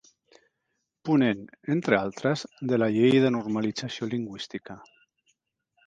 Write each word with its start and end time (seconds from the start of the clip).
Ponent 1.09 1.43
–entre 1.57 1.99
altres– 1.99 2.47
de 2.73 2.81
la 2.83 2.91
Llei 2.97 3.23
de 3.27 3.33
Normalització 3.39 4.09
Lingüística. 4.15 4.81